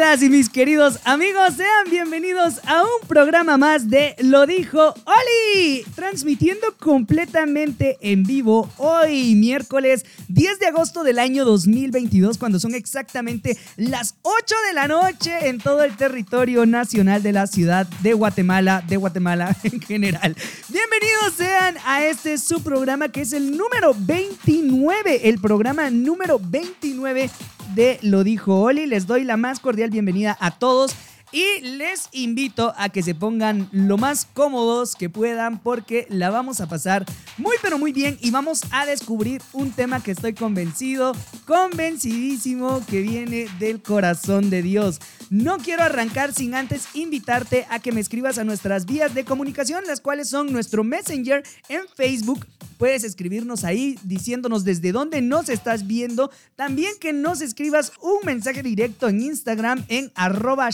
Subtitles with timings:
[0.00, 1.56] Y mis queridos amigos.
[1.58, 9.34] Sean bienvenidos a un programa más de Lo dijo Oli, transmitiendo completamente en vivo hoy,
[9.34, 15.48] miércoles 10 de agosto del año 2022, cuando son exactamente las 8 de la noche
[15.48, 20.34] en todo el territorio nacional de la ciudad de Guatemala, de Guatemala en general.
[20.70, 27.28] Bienvenidos sean a este su programa que es el número 29, el programa número 29
[27.74, 28.86] de Lo dijo Oli.
[28.86, 30.94] Les doy la más cordial bienvenida a todos.
[31.32, 36.60] Y les invito a que se pongan lo más cómodos que puedan porque la vamos
[36.60, 37.06] a pasar
[37.38, 41.12] muy pero muy bien y vamos a descubrir un tema que estoy convencido,
[41.46, 45.00] convencidísimo que viene del corazón de Dios.
[45.30, 49.84] No quiero arrancar sin antes invitarte a que me escribas a nuestras vías de comunicación,
[49.86, 52.46] las cuales son nuestro Messenger en Facebook.
[52.78, 56.30] Puedes escribirnos ahí diciéndonos desde dónde nos estás viendo.
[56.56, 60.70] También que nos escribas un mensaje directo en Instagram en arroba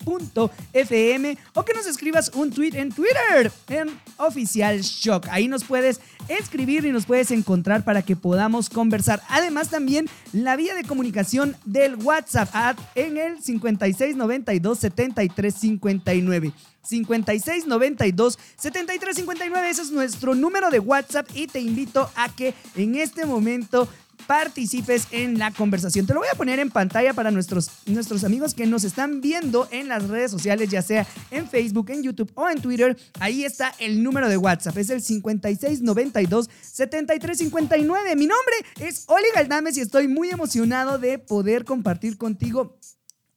[0.00, 3.88] shock.fm o que nos escribas un tweet en Twitter en
[4.18, 5.26] oficial shock.
[5.30, 9.22] Ahí nos puedes escribir y nos puedes encontrar para que podamos conversar.
[9.28, 16.52] Además también la vía de comunicación del WhatsApp at- en el 5692 7359.
[16.82, 23.26] 5692 7359 ese es nuestro número de WhatsApp y te invito a que en este
[23.26, 23.86] momento
[24.26, 26.06] participes en la conversación.
[26.06, 29.68] Te lo voy a poner en pantalla para nuestros, nuestros amigos que nos están viendo
[29.70, 32.96] en las redes sociales, ya sea en Facebook, en YouTube o en Twitter.
[33.18, 38.16] Ahí está el número de WhatsApp, es el 5692 7359.
[38.16, 42.78] Mi nombre es Oli Galdames y estoy muy emocionado de poder compartir contigo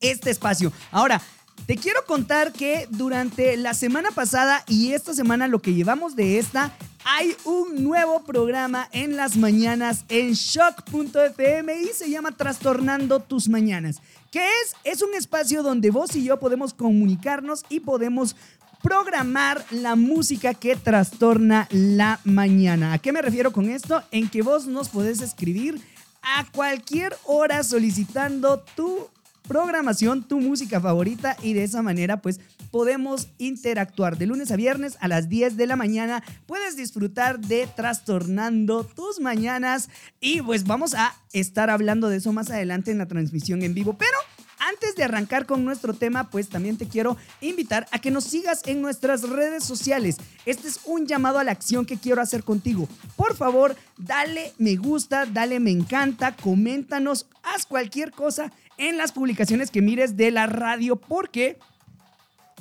[0.00, 0.72] este espacio.
[0.90, 1.20] Ahora,
[1.66, 6.38] te quiero contar que durante la semana pasada y esta semana lo que llevamos de
[6.38, 13.48] esta, hay un nuevo programa en las mañanas en shock.fm y se llama Trastornando tus
[13.48, 14.00] mañanas.
[14.30, 14.74] ¿Qué es?
[14.84, 18.36] Es un espacio donde vos y yo podemos comunicarnos y podemos
[18.82, 22.92] programar la música que trastorna la mañana.
[22.92, 24.02] ¿A qué me refiero con esto?
[24.10, 25.80] En que vos nos podés escribir
[26.22, 29.08] a cualquier hora solicitando tu
[29.46, 32.40] programación, tu música favorita y de esa manera pues
[32.70, 36.22] podemos interactuar de lunes a viernes a las 10 de la mañana.
[36.46, 39.88] Puedes disfrutar de Trastornando tus mañanas
[40.20, 43.96] y pues vamos a estar hablando de eso más adelante en la transmisión en vivo,
[43.98, 44.16] pero
[44.58, 48.62] antes de arrancar con nuestro tema, pues también te quiero invitar a que nos sigas
[48.66, 50.16] en nuestras redes sociales.
[50.46, 52.88] Este es un llamado a la acción que quiero hacer contigo.
[53.16, 59.70] Por favor, dale me gusta, dale me encanta, coméntanos, haz cualquier cosa en las publicaciones
[59.70, 61.58] que mires de la radio porque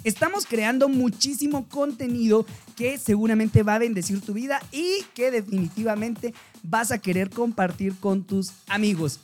[0.04, 6.92] Estamos creando muchísimo contenido que seguramente va a bendecir tu vida y que definitivamente vas
[6.92, 9.22] a querer compartir con tus amigos.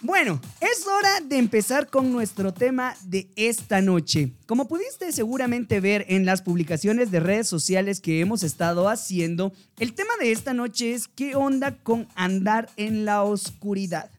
[0.00, 4.32] Bueno, es hora de empezar con nuestro tema de esta noche.
[4.46, 9.92] Como pudiste seguramente ver en las publicaciones de redes sociales que hemos estado haciendo, el
[9.94, 14.10] tema de esta noche es qué onda con andar en la oscuridad.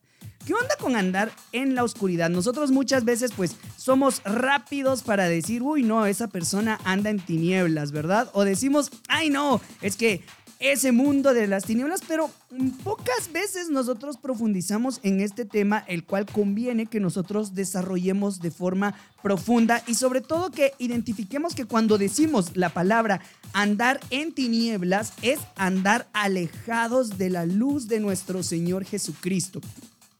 [0.45, 2.29] ¿Qué onda con andar en la oscuridad?
[2.29, 7.91] Nosotros muchas veces pues somos rápidos para decir, uy no, esa persona anda en tinieblas,
[7.91, 8.29] ¿verdad?
[8.33, 10.21] O decimos, ay no, es que
[10.59, 12.29] ese mundo de las tinieblas, pero
[12.83, 18.95] pocas veces nosotros profundizamos en este tema, el cual conviene que nosotros desarrollemos de forma
[19.23, 23.19] profunda y sobre todo que identifiquemos que cuando decimos la palabra
[23.51, 29.59] andar en tinieblas es andar alejados de la luz de nuestro Señor Jesucristo.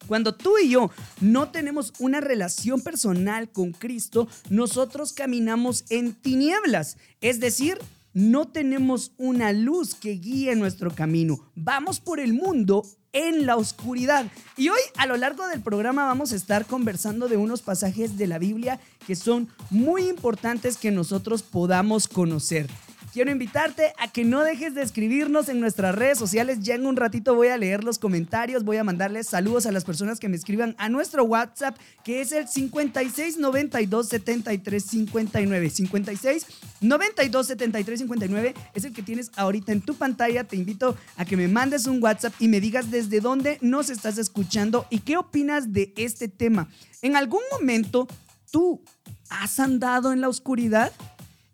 [0.08, 6.98] Cuando tú y yo no tenemos una relación personal con Cristo, nosotros caminamos en tinieblas,
[7.22, 7.78] es decir,
[8.14, 11.38] no tenemos una luz que guíe nuestro camino.
[11.54, 14.26] Vamos por el mundo en la oscuridad.
[14.56, 18.28] Y hoy a lo largo del programa vamos a estar conversando de unos pasajes de
[18.28, 22.68] la Biblia que son muy importantes que nosotros podamos conocer.
[23.16, 26.60] Quiero invitarte a que no dejes de escribirnos en nuestras redes sociales.
[26.60, 29.86] Ya en un ratito voy a leer los comentarios, voy a mandarles saludos a las
[29.86, 35.70] personas que me escriban a nuestro WhatsApp, que es el 56 92 73 59.
[35.70, 36.46] 56
[36.82, 40.44] 92 73 59 es el que tienes ahorita en tu pantalla.
[40.44, 44.18] Te invito a que me mandes un WhatsApp y me digas desde dónde nos estás
[44.18, 46.68] escuchando y qué opinas de este tema.
[47.02, 48.10] En algún momento
[48.52, 48.82] tú
[49.30, 50.92] has andado en la oscuridad?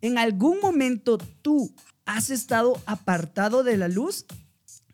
[0.01, 1.73] ¿En algún momento tú
[2.05, 4.25] has estado apartado de la luz?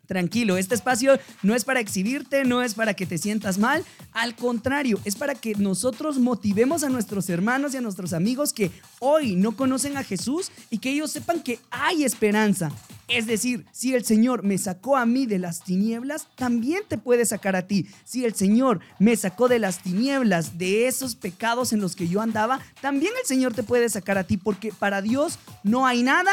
[0.08, 4.34] Tranquilo, este espacio no es para exhibirte, no es para que te sientas mal, al
[4.34, 8.70] contrario, es para que nosotros motivemos a nuestros hermanos y a nuestros amigos que
[9.00, 12.72] hoy no conocen a Jesús y que ellos sepan que hay esperanza.
[13.06, 17.26] Es decir, si el Señor me sacó a mí de las tinieblas, también te puede
[17.26, 17.86] sacar a ti.
[18.04, 22.22] Si el Señor me sacó de las tinieblas, de esos pecados en los que yo
[22.22, 26.30] andaba, también el Señor te puede sacar a ti, porque para Dios no hay nada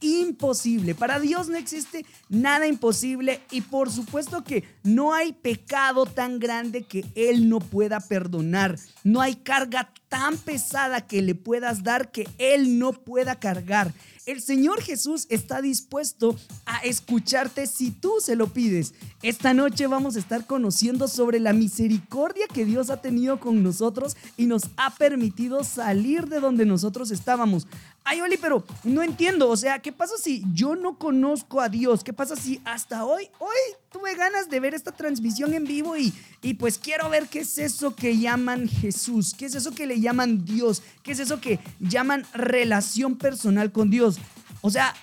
[0.00, 0.94] imposible.
[0.94, 6.82] Para Dios no existe nada imposible y por supuesto que no hay pecado tan grande
[6.82, 8.78] que Él no pueda perdonar.
[9.04, 13.92] No hay carga tan pesada que le puedas dar que Él no pueda cargar.
[14.28, 16.36] El Señor Jesús está dispuesto
[16.66, 18.92] a escucharte si tú se lo pides.
[19.22, 24.18] Esta noche vamos a estar conociendo sobre la misericordia que Dios ha tenido con nosotros
[24.36, 27.66] y nos ha permitido salir de donde nosotros estábamos.
[28.10, 29.50] Ay, Oli, pero no entiendo.
[29.50, 32.02] O sea, ¿qué pasa si yo no conozco a Dios?
[32.02, 33.58] ¿Qué pasa si hasta hoy, hoy
[33.92, 37.58] tuve ganas de ver esta transmisión en vivo y, y pues quiero ver qué es
[37.58, 39.34] eso que llaman Jesús?
[39.36, 40.82] ¿Qué es eso que le llaman Dios?
[41.02, 44.16] ¿Qué es eso que llaman relación personal con Dios?
[44.62, 44.94] O sea,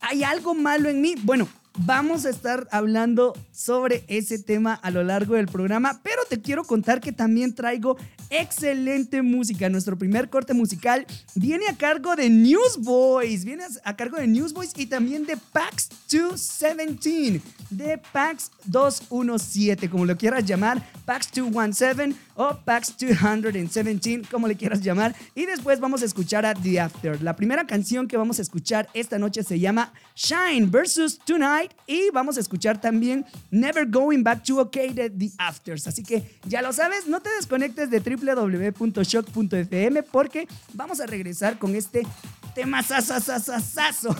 [0.00, 1.14] ¿hay algo malo en mí?
[1.24, 1.46] Bueno,
[1.78, 6.64] Vamos a estar hablando sobre ese tema a lo largo del programa, pero te quiero
[6.64, 7.98] contar que también traigo
[8.30, 9.68] excelente música.
[9.68, 14.86] Nuestro primer corte musical viene a cargo de Newsboys, viene a cargo de Newsboys y
[14.86, 22.96] también de PAX 217, de PAX 217, como lo quieras llamar, PAX 217 o PAX
[22.96, 25.14] 217, como le quieras llamar.
[25.34, 27.22] Y después vamos a escuchar a The After.
[27.22, 32.10] La primera canción que vamos a escuchar esta noche se llama Shine versus Tonight y
[32.12, 35.86] vamos a escuchar también Never Going Back to OK de The Afters.
[35.86, 41.74] Así que ya lo sabes, no te desconectes de www.shock.fm porque vamos a regresar con
[41.74, 42.06] este
[42.54, 44.14] tema sasasasasazo.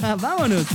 [0.20, 0.66] Vámonos.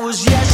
[0.00, 0.49] was yes.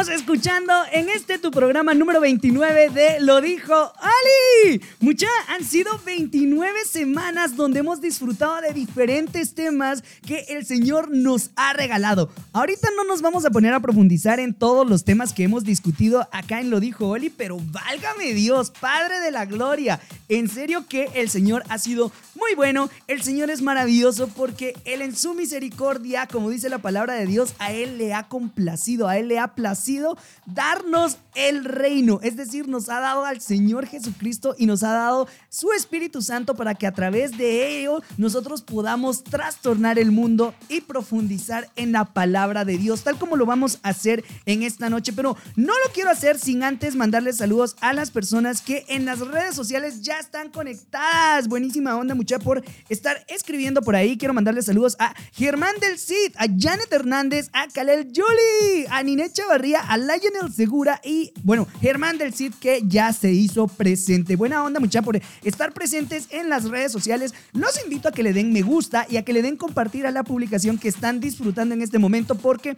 [0.00, 4.80] Estamos escuchando en este tu programa número 29 de Lo dijo Ali.
[5.00, 11.50] Mucha, han sido 29 semanas donde hemos disfrutado de diferentes temas que el Señor nos
[11.56, 12.30] ha regalado.
[12.52, 16.28] Ahorita no nos vamos a poner a profundizar en todos los temas que hemos discutido
[16.32, 20.00] acá en Lo dijo Oli, pero válgame Dios, Padre de la Gloria.
[20.28, 25.02] En serio que el Señor ha sido muy bueno, el Señor es maravilloso porque Él
[25.02, 29.18] en su misericordia, como dice la palabra de Dios, a Él le ha complacido, a
[29.18, 32.20] Él le ha placido darnos el reino.
[32.22, 36.54] Es decir, nos ha dado al Señor Jesucristo y nos ha dado su Espíritu Santo
[36.54, 42.04] para que a través de ello nosotros podamos trastornar el mundo y profundizar en la
[42.04, 45.12] palabra de Dios, tal como lo vamos a hacer en esta noche.
[45.12, 49.20] Pero no lo quiero hacer sin antes mandarles saludos a las personas que en las
[49.20, 51.48] redes sociales ya están conectadas.
[51.48, 54.16] Buenísima onda, mucha por estar escribiendo por ahí.
[54.16, 59.32] Quiero mandarles saludos a Germán del Cid, a Janet Hernández, a Kalel Yuli, a Ninet
[59.32, 63.99] Chavarría, a Lionel Segura y, bueno, Germán del Cid que ya se hizo presente.
[64.36, 67.34] Buena onda, mucha por estar presentes en las redes sociales.
[67.52, 70.10] Los invito a que le den me gusta y a que le den compartir a
[70.10, 72.76] la publicación que están disfrutando en este momento porque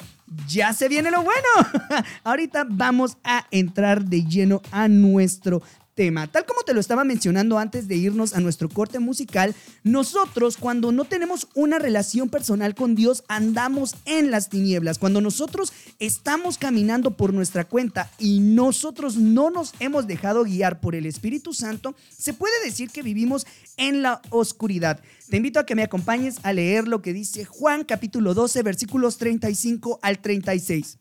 [0.48, 1.48] ya se viene lo bueno.
[2.24, 5.62] Ahorita vamos a entrar de lleno a nuestro
[5.94, 6.26] tema.
[6.26, 10.92] Tal como te lo estaba mencionando antes de irnos a nuestro corte musical, nosotros cuando
[10.92, 14.98] no tenemos una relación personal con Dios andamos en las tinieblas.
[14.98, 20.94] Cuando nosotros estamos caminando por nuestra cuenta y nosotros no nos hemos dejado guiar por
[20.94, 23.46] el Espíritu Santo, se puede decir que vivimos
[23.76, 25.00] en la oscuridad.
[25.28, 29.18] Te invito a que me acompañes a leer lo que dice Juan capítulo 12 versículos
[29.18, 30.98] 35 al 36.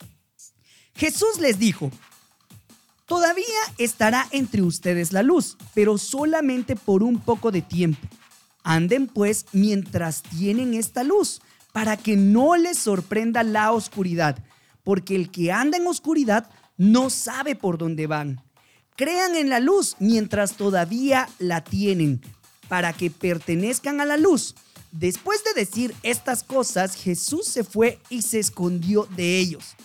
[0.96, 1.92] Jesús les dijo,
[3.12, 8.08] Todavía estará entre ustedes la luz, pero solamente por un poco de tiempo.
[8.64, 11.42] Anden pues mientras tienen esta luz,
[11.74, 14.42] para que no les sorprenda la oscuridad,
[14.86, 18.42] porque el que anda en oscuridad no sabe por dónde van.
[18.96, 22.22] Crean en la luz mientras todavía la tienen,
[22.70, 24.56] para que pertenezcan a la luz.
[24.94, 29.76] Después de decir estas cosas, Jesús se fue y se escondió de ellos.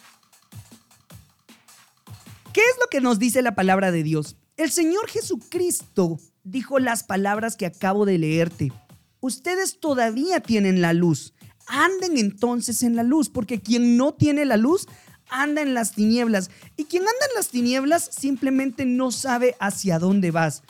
[2.56, 4.38] ¿Qué es lo que nos dice la palabra de Dios?
[4.56, 8.72] El Señor Jesucristo dijo las palabras que acabo de leerte.
[9.20, 11.34] Ustedes todavía tienen la luz.
[11.66, 14.86] anden entonces en la luz, porque quien no tiene la luz
[15.28, 16.50] anda en las tinieblas.
[16.78, 20.62] Y quien anda en las tinieblas simplemente no sabe hacia dónde vas,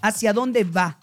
[0.00, 0.98] hacia dónde va.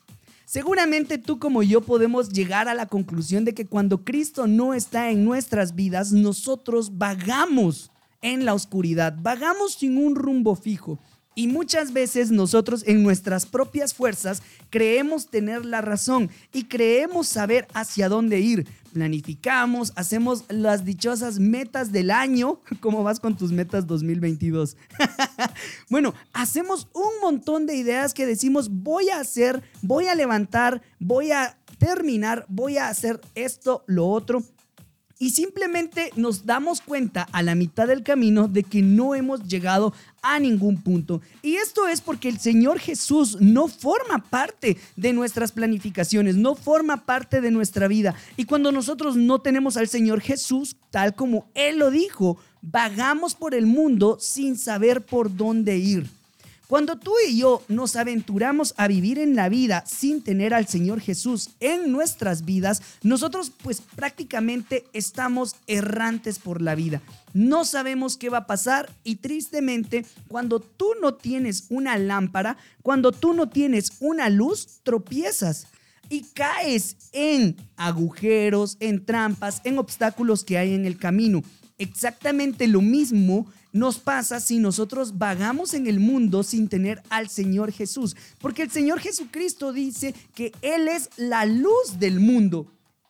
[0.45, 5.11] Seguramente tú como yo podemos llegar a la conclusión de que cuando Cristo no está
[5.11, 7.90] en nuestras vidas, nosotros vagamos
[8.21, 10.99] en la oscuridad, vagamos sin un rumbo fijo.
[11.33, 17.67] Y muchas veces nosotros en nuestras propias fuerzas creemos tener la razón y creemos saber
[17.73, 18.67] hacia dónde ir.
[18.91, 22.59] Planificamos, hacemos las dichosas metas del año.
[22.81, 24.75] ¿Cómo vas con tus metas 2022?
[25.89, 31.31] bueno, hacemos un montón de ideas que decimos voy a hacer, voy a levantar, voy
[31.31, 34.43] a terminar, voy a hacer esto, lo otro
[35.21, 39.93] y simplemente nos damos cuenta a la mitad del camino de que no hemos llegado
[40.23, 41.21] a ningún punto.
[41.43, 47.05] Y esto es porque el Señor Jesús no forma parte de nuestras planificaciones, no forma
[47.05, 48.15] parte de nuestra vida.
[48.35, 53.53] Y cuando nosotros no tenemos al Señor Jesús, tal como Él lo dijo, vagamos por
[53.53, 56.09] el mundo sin saber por dónde ir.
[56.71, 61.01] Cuando tú y yo nos aventuramos a vivir en la vida sin tener al Señor
[61.01, 67.01] Jesús en nuestras vidas, nosotros pues prácticamente estamos errantes por la vida.
[67.33, 73.11] No sabemos qué va a pasar y tristemente cuando tú no tienes una lámpara, cuando
[73.11, 75.67] tú no tienes una luz, tropiezas
[76.07, 81.43] y caes en agujeros, en trampas, en obstáculos que hay en el camino.
[81.77, 87.71] Exactamente lo mismo nos pasa si nosotros vagamos en el mundo sin tener al Señor
[87.71, 88.15] Jesús.
[88.39, 92.67] Porque el Señor Jesucristo dice que Él es la luz del mundo.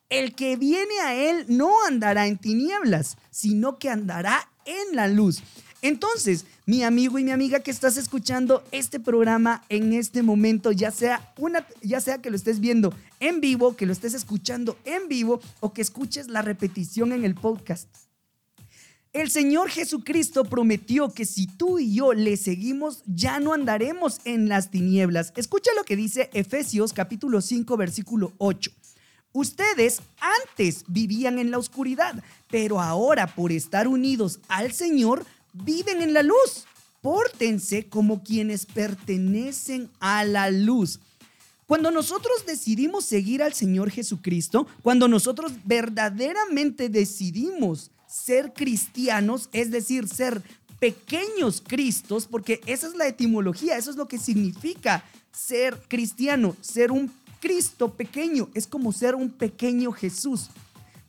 [0.10, 5.42] El que viene a Él no andará en tinieblas, sino que andará en la luz.
[5.82, 10.92] Entonces, mi amigo y mi amiga que estás escuchando este programa en este momento, ya
[10.92, 15.08] sea una ya sea que lo estés viendo en vivo, que lo estés escuchando en
[15.08, 17.88] vivo o que escuches la repetición en el podcast.
[19.14, 24.48] El Señor Jesucristo prometió que si tú y yo le seguimos, ya no andaremos en
[24.48, 25.34] las tinieblas.
[25.36, 28.72] Escucha lo que dice Efesios capítulo 5 versículo 8.
[29.34, 30.00] Ustedes
[30.48, 36.24] antes vivían en la oscuridad, pero ahora por estar unidos al Señor, viven en la
[36.24, 36.66] luz.
[37.02, 41.02] Pórtense como quienes pertenecen a la luz.
[41.68, 50.08] Cuando nosotros decidimos seguir al Señor Jesucristo, cuando nosotros verdaderamente decidimos ser cristianos, es decir,
[50.08, 50.42] ser
[50.80, 56.92] pequeños cristos, porque esa es la etimología, eso es lo que significa ser cristiano, ser
[56.92, 60.50] un Cristo pequeño, es como ser un pequeño Jesús.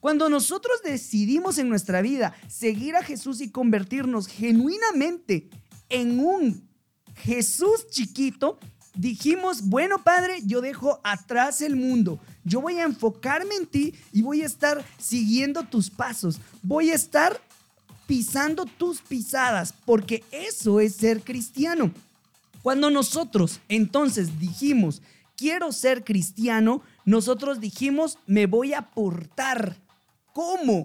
[0.00, 5.48] Cuando nosotros decidimos en nuestra vida seguir a Jesús y convertirnos genuinamente
[5.88, 6.68] en un
[7.16, 8.58] Jesús chiquito,
[8.94, 14.22] dijimos, bueno Padre, yo dejo atrás el mundo, yo voy a enfocarme en ti y
[14.22, 17.40] voy a estar siguiendo tus pasos, voy a estar
[18.06, 21.90] pisando tus pisadas, porque eso es ser cristiano.
[22.62, 25.02] Cuando nosotros entonces dijimos,
[25.36, 29.76] quiero ser cristiano, nosotros dijimos, me voy a portar
[30.32, 30.84] como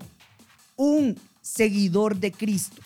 [0.75, 2.81] un seguidor de Cristo.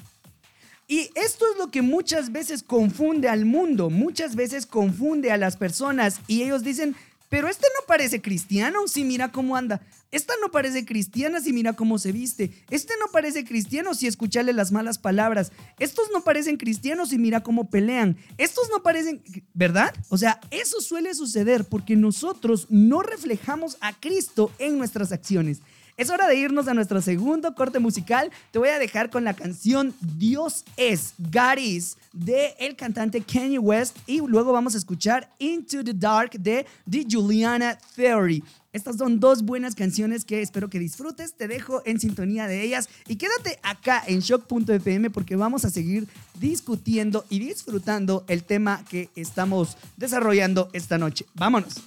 [0.92, 5.56] Y esto es lo que muchas veces confunde al mundo, muchas veces confunde a las
[5.56, 6.98] personas y ellos dicen,
[7.30, 9.80] pero este no parece cristiano, si mira cómo anda.
[10.12, 12.52] Esta no parece cristiana si mira cómo se viste.
[12.70, 15.54] Este no parece cristiano si escucharle las malas palabras.
[15.80, 18.18] Estos no parecen cristianos si mira cómo pelean.
[18.38, 19.24] Estos no parecen,
[19.54, 19.96] ¿verdad?
[20.10, 25.62] O sea, eso suele suceder porque nosotros no reflejamos a Cristo en nuestras acciones.
[25.98, 28.32] Es hora de irnos a nuestro segundo corte musical.
[28.52, 33.98] Te voy a dejar con la canción Dios es, Garis de el cantante Kanye West
[34.06, 38.44] y luego vamos a escuchar Into the Dark de The Juliana Theory.
[38.74, 41.34] Estas son dos buenas canciones que espero que disfrutes.
[41.34, 46.08] Te dejo en sintonía de ellas y quédate acá en shock.fm porque vamos a seguir
[46.40, 51.26] discutiendo y disfrutando el tema que estamos desarrollando esta noche.
[51.34, 51.82] Vámonos.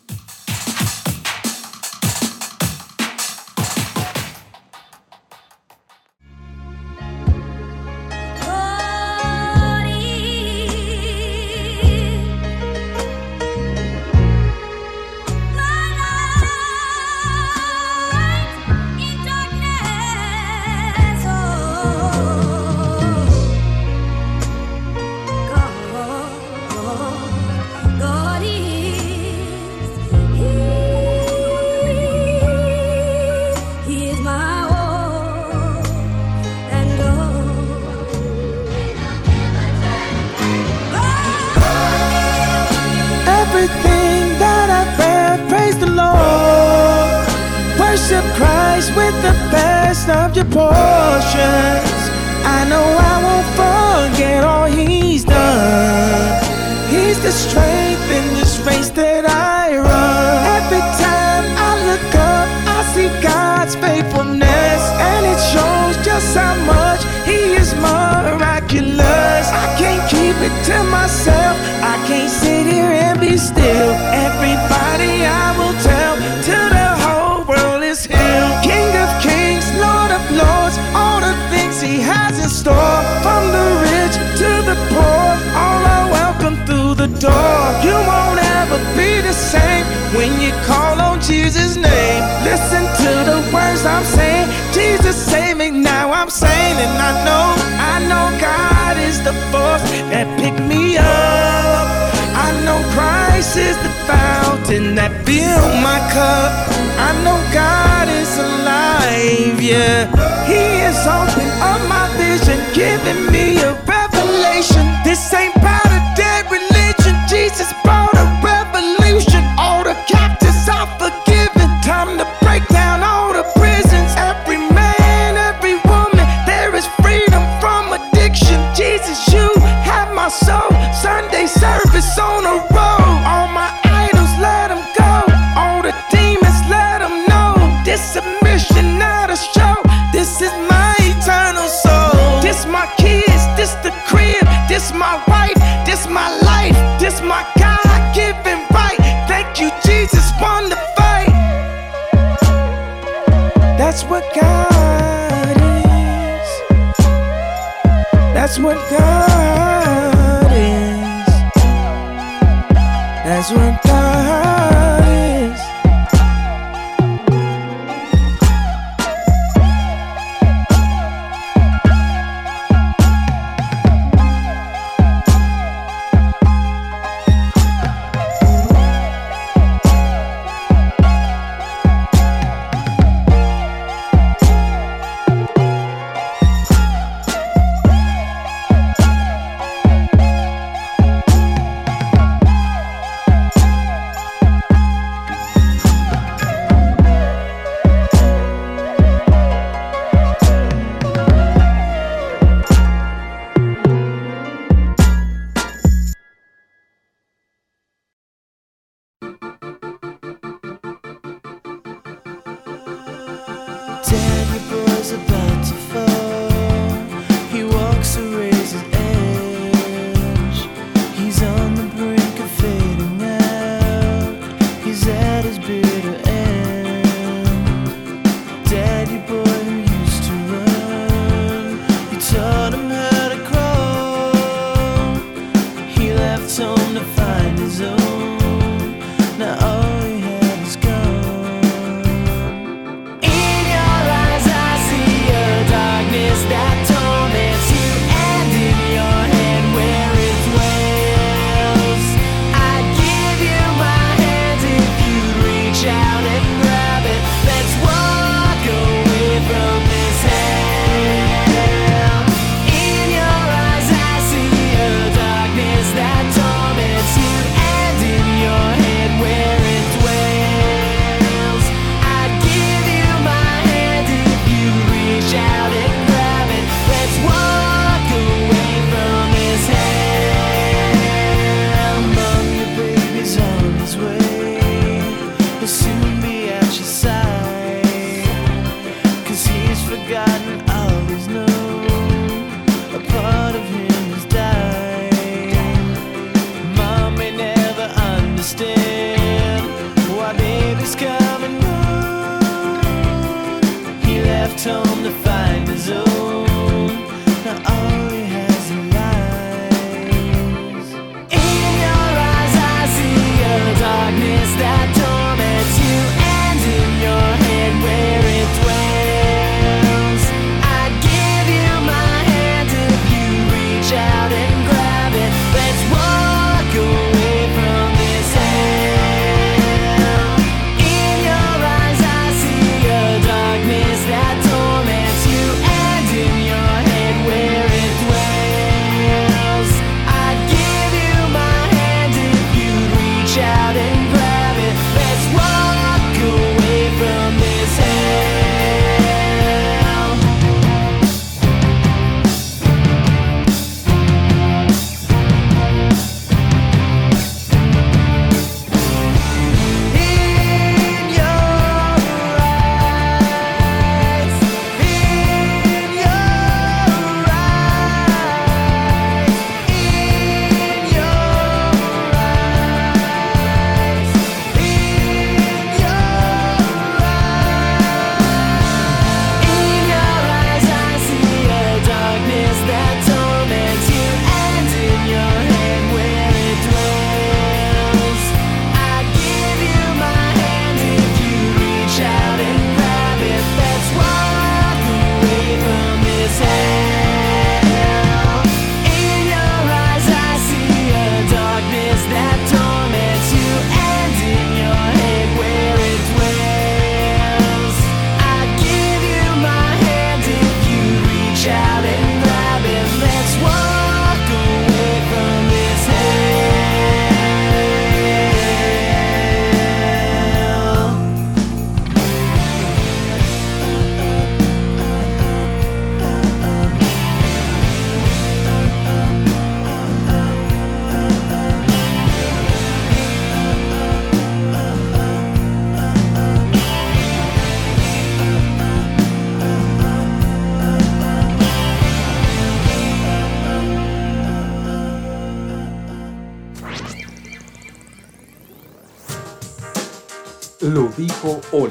[451.55, 451.69] Y ya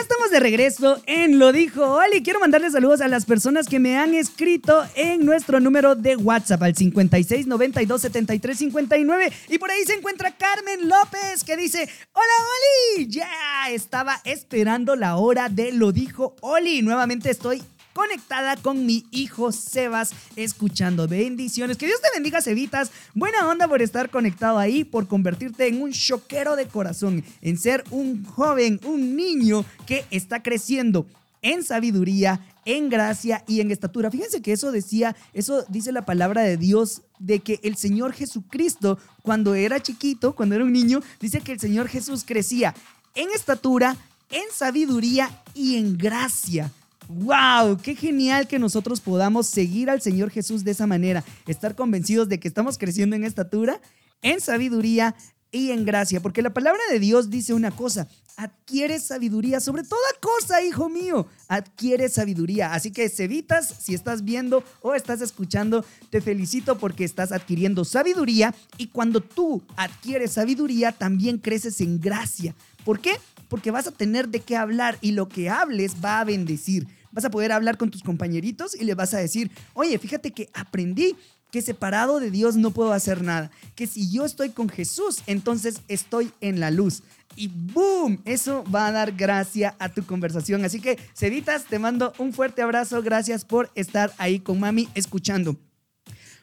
[0.00, 2.22] estamos de regreso en Lo Dijo Oli.
[2.22, 6.62] Quiero mandarle saludos a las personas que me han escrito en nuestro número de WhatsApp
[6.62, 9.32] al 56 92 73 59.
[9.48, 13.28] Y por ahí se encuentra Carmen López que dice: Hola Oli, ya
[13.70, 16.82] estaba esperando la hora de Lo Dijo Oli.
[16.82, 17.60] Nuevamente estoy
[17.94, 21.78] conectada con mi hijo Sebas, escuchando bendiciones.
[21.78, 22.90] Que Dios te bendiga, Cevitas.
[23.14, 27.84] Buena onda por estar conectado ahí, por convertirte en un choquero de corazón, en ser
[27.90, 31.06] un joven, un niño que está creciendo
[31.40, 34.10] en sabiduría, en gracia y en estatura.
[34.10, 38.98] Fíjense que eso decía, eso dice la palabra de Dios de que el Señor Jesucristo,
[39.22, 42.74] cuando era chiquito, cuando era un niño, dice que el Señor Jesús crecía
[43.14, 43.96] en estatura,
[44.30, 46.72] en sabiduría y en gracia.
[47.08, 47.78] ¡Wow!
[47.82, 51.24] ¡Qué genial que nosotros podamos seguir al Señor Jesús de esa manera!
[51.46, 53.80] Estar convencidos de que estamos creciendo en estatura,
[54.22, 55.14] en sabiduría
[55.50, 56.20] y en gracia.
[56.20, 61.26] Porque la palabra de Dios dice una cosa: adquiere sabiduría sobre toda cosa, hijo mío.
[61.48, 62.74] Adquiere sabiduría.
[62.74, 68.54] Así que, Cevitas, si estás viendo o estás escuchando, te felicito porque estás adquiriendo sabiduría.
[68.78, 72.54] Y cuando tú adquieres sabiduría, también creces en gracia.
[72.84, 73.12] ¿Por qué?
[73.54, 76.88] Porque vas a tener de qué hablar y lo que hables va a bendecir.
[77.12, 80.50] Vas a poder hablar con tus compañeritos y le vas a decir, oye, fíjate que
[80.54, 81.14] aprendí
[81.52, 83.52] que separado de Dios no puedo hacer nada.
[83.76, 87.04] Que si yo estoy con Jesús, entonces estoy en la luz.
[87.36, 90.64] Y boom, eso va a dar gracia a tu conversación.
[90.64, 93.04] Así que, Cevitas, te mando un fuerte abrazo.
[93.04, 95.56] Gracias por estar ahí con mami escuchando.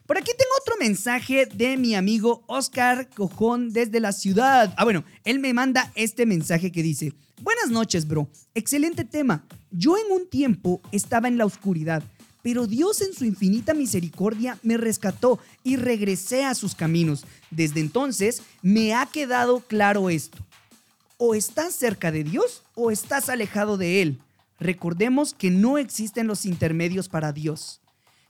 [0.06, 4.74] Por aquí tengo otro mensaje de mi amigo Oscar Cojón desde la ciudad.
[4.76, 8.28] Ah, bueno, él me manda este mensaje que dice, buenas noches, bro.
[8.54, 9.46] Excelente tema.
[9.72, 12.04] Yo en un tiempo estaba en la oscuridad,
[12.42, 17.26] pero Dios en su infinita misericordia me rescató y regresé a sus caminos.
[17.52, 20.40] Desde entonces me ha quedado claro esto.
[21.18, 24.20] O estás cerca de Dios o estás alejado de Él.
[24.60, 27.82] Recordemos que no existen los intermedios para Dios.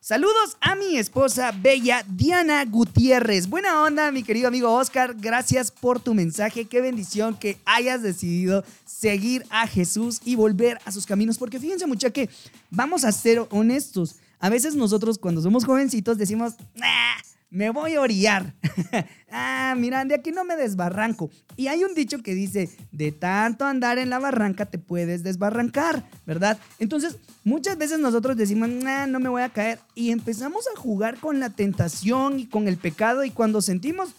[0.04, 3.48] Saludos a mi esposa bella Diana Gutiérrez.
[3.48, 5.14] Buena onda, mi querido amigo Oscar.
[5.16, 6.66] Gracias por tu mensaje.
[6.66, 11.38] Qué bendición que hayas decidido seguir a Jesús y volver a sus caminos.
[11.38, 12.32] Porque fíjense, mucha que
[12.72, 14.16] vamos a ser honestos.
[14.40, 17.18] A veces nosotros cuando somos jovencitos decimos, "Nah,
[17.52, 18.56] me voy a orillar.
[19.32, 21.30] ah, mira, de aquí no me desbarranco.
[21.58, 26.10] Y hay un dicho que dice, de tanto andar en la barranca te puedes desbarrancar,
[26.26, 26.58] ¿verdad?
[26.80, 29.80] Entonces, muchas veces nosotros decimos, nah, no me voy a caer.
[29.96, 34.12] Y empezamos a jugar con la tentación y con el pecado y cuando sentimos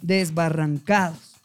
[0.00, 1.36] desbarrancados,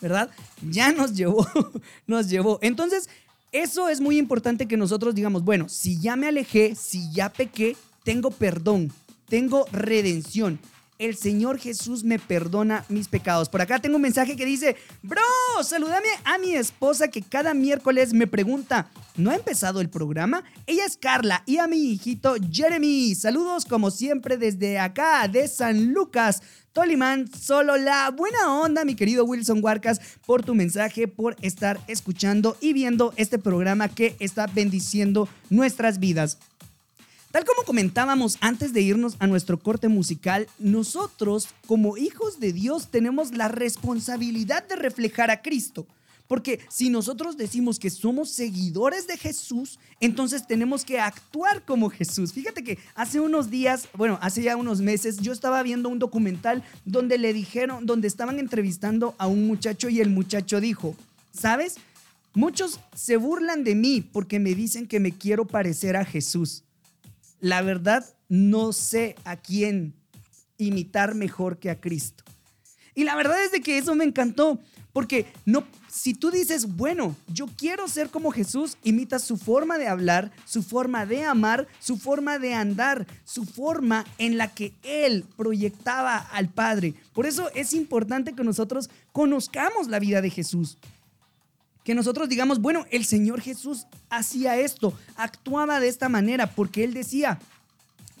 [0.00, 0.30] ¿verdad?
[0.70, 1.46] Ya nos llevó,
[2.06, 2.58] nos llevó.
[2.60, 3.08] Entonces,
[3.50, 7.78] eso es muy importante que nosotros digamos, bueno, si ya me alejé, si ya pequé,
[8.04, 8.92] tengo perdón,
[9.28, 10.58] tengo redención.
[10.98, 13.50] El Señor Jesús me perdona mis pecados.
[13.50, 15.20] Por acá tengo un mensaje que dice, bro,
[15.62, 20.42] saludame a mi esposa que cada miércoles me pregunta, ¿no ha empezado el programa?
[20.66, 23.14] Ella es Carla y a mi hijito Jeremy.
[23.14, 26.40] Saludos como siempre desde acá, de San Lucas.
[26.72, 32.56] Tolimán, solo la buena onda, mi querido Wilson Huarcas, por tu mensaje, por estar escuchando
[32.60, 36.38] y viendo este programa que está bendiciendo nuestras vidas.
[37.30, 42.88] Tal como comentábamos antes de irnos a nuestro corte musical, nosotros como hijos de Dios
[42.88, 45.86] tenemos la responsabilidad de reflejar a Cristo.
[46.28, 52.32] Porque si nosotros decimos que somos seguidores de Jesús, entonces tenemos que actuar como Jesús.
[52.32, 56.64] Fíjate que hace unos días, bueno, hace ya unos meses, yo estaba viendo un documental
[56.84, 60.96] donde le dijeron, donde estaban entrevistando a un muchacho y el muchacho dijo,
[61.32, 61.76] ¿sabes?
[62.34, 66.64] Muchos se burlan de mí porque me dicen que me quiero parecer a Jesús
[67.40, 69.94] la verdad no sé a quién
[70.58, 72.24] imitar mejor que a Cristo.
[72.94, 74.58] Y la verdad es de que eso me encantó,
[74.92, 75.64] porque no
[75.96, 80.62] si tú dices, bueno, yo quiero ser como Jesús, imita su forma de hablar, su
[80.62, 86.50] forma de amar, su forma de andar, su forma en la que él proyectaba al
[86.50, 86.92] Padre.
[87.14, 90.76] Por eso es importante que nosotros conozcamos la vida de Jesús
[91.82, 96.94] que nosotros digamos, bueno, el Señor Jesús hacía esto, actuaba de esta manera, porque Él
[96.94, 97.38] decía,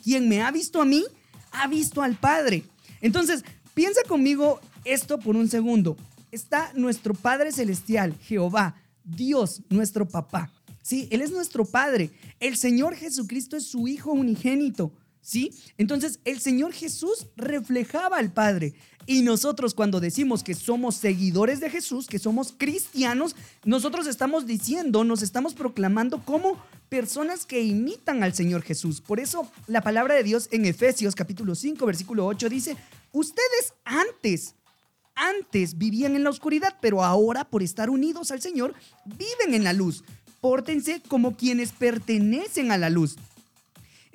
[0.02, 1.04] quien me ha visto a mí,
[1.52, 2.64] ha visto al Padre.
[3.00, 3.44] Entonces,
[3.74, 5.96] piensa conmigo esto por un segundo.
[6.30, 10.50] Está nuestro Padre Celestial, Jehová, Dios, nuestro papá.
[10.82, 12.10] Sí, Él es nuestro Padre.
[12.38, 14.92] El Señor Jesucristo es su Hijo unigénito.
[15.26, 15.50] ¿Sí?
[15.76, 18.74] Entonces el Señor Jesús reflejaba al Padre.
[19.06, 23.34] Y nosotros cuando decimos que somos seguidores de Jesús, que somos cristianos,
[23.64, 29.00] nosotros estamos diciendo, nos estamos proclamando como personas que imitan al Señor Jesús.
[29.00, 32.76] Por eso la palabra de Dios en Efesios capítulo 5 versículo 8 dice,
[33.10, 34.54] ustedes antes,
[35.16, 39.72] antes vivían en la oscuridad, pero ahora por estar unidos al Señor, viven en la
[39.72, 40.04] luz.
[40.40, 43.16] Pórtense como quienes pertenecen a la luz.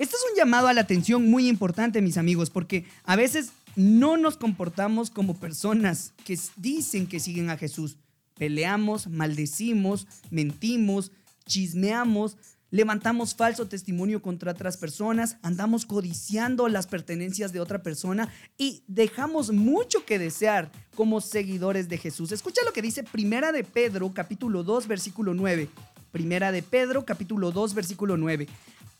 [0.01, 4.17] Esto es un llamado a la atención muy importante, mis amigos, porque a veces no
[4.17, 7.97] nos comportamos como personas que dicen que siguen a Jesús.
[8.35, 11.11] Peleamos, maldecimos, mentimos,
[11.45, 12.37] chismeamos,
[12.71, 19.51] levantamos falso testimonio contra otras personas, andamos codiciando las pertenencias de otra persona y dejamos
[19.51, 22.31] mucho que desear como seguidores de Jesús.
[22.31, 25.69] Escucha lo que dice Primera de Pedro, capítulo 2, versículo 9.
[26.11, 28.47] Primera de Pedro, capítulo 2, versículo 9.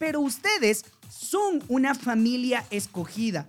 [0.01, 3.47] Pero ustedes son una familia escogida,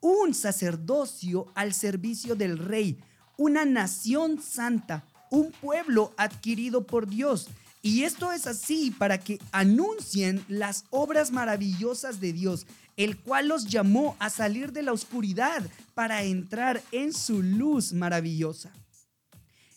[0.00, 2.98] un sacerdocio al servicio del rey,
[3.36, 7.48] una nación santa, un pueblo adquirido por Dios.
[7.82, 13.66] Y esto es así para que anuncien las obras maravillosas de Dios, el cual los
[13.66, 18.72] llamó a salir de la oscuridad para entrar en su luz maravillosa.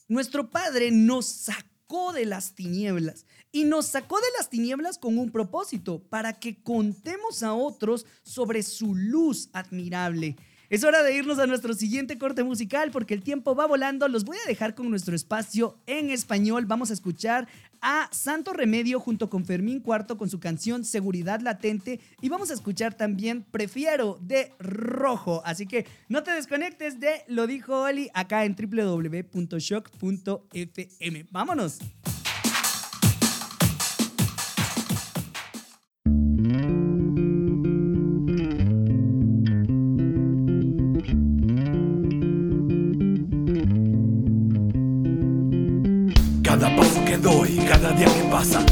[0.07, 5.31] Nuestro Padre nos sacó de las tinieblas y nos sacó de las tinieblas con un
[5.31, 10.35] propósito, para que contemos a otros sobre su luz admirable.
[10.69, 14.07] Es hora de irnos a nuestro siguiente corte musical porque el tiempo va volando.
[14.07, 16.65] Los voy a dejar con nuestro espacio en español.
[16.65, 17.47] Vamos a escuchar
[17.79, 22.55] a Santo Remedio junto con Fermín Cuarto con su canción Seguridad Latente y vamos a
[22.55, 25.43] escuchar también Prefiero de Rojo.
[25.45, 31.27] Así que no te desconectes de Lo dijo Oli acá en www.shock.fm.
[31.29, 31.77] Vámonos.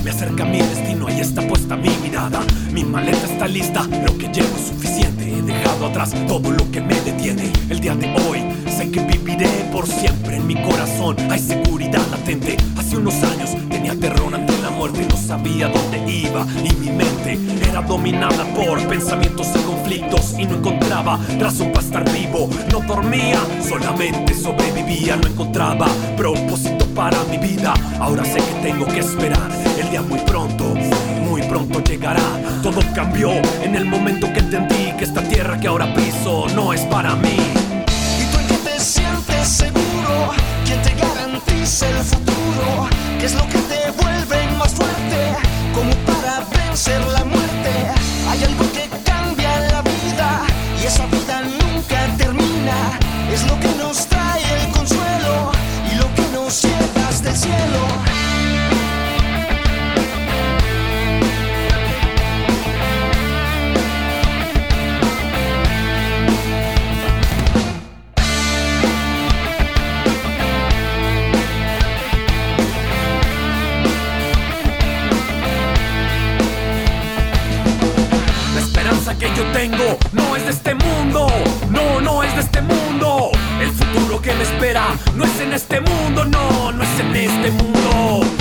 [0.04, 2.42] Me acerca mi destino, ahí está puesta mi mirada.
[2.74, 5.32] Mi maleta está lista, lo que llevo es suficiente.
[5.32, 7.50] He dejado atrás todo lo que me detiene.
[7.70, 11.16] El día de hoy, sé que viviré por siempre en mi corazón.
[11.32, 12.58] Hay seguridad latente.
[12.78, 14.22] Hace unos años tenía terror
[14.82, 16.44] muerte, no sabía dónde iba.
[16.64, 17.38] Y mi mente
[17.70, 20.34] era dominada por pensamientos y conflictos.
[20.40, 22.50] Y no encontraba razón para estar vivo.
[22.72, 25.18] No dormía, solamente sobrevivía.
[25.18, 25.86] No encontraba
[26.18, 27.76] propósito para mi vida.
[28.00, 29.52] Ahora sé que tengo que esperar.
[29.80, 30.74] El día muy pronto,
[31.30, 32.26] muy pronto llegará.
[32.64, 33.30] Todo cambió
[33.62, 37.38] en el momento que entendí que esta tierra que ahora piso no es para mí.
[38.20, 40.32] Y tú en que te sientes seguro,
[40.66, 42.90] quien te garantiza el futuro,
[43.24, 45.36] es lo que te vuelve más fuerte,
[45.76, 46.11] como
[85.52, 88.41] en este mundo, no, no es en este mundo.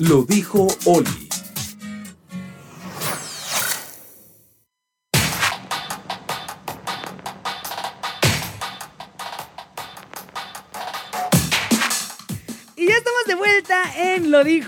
[0.00, 1.27] Lo dijo Oli.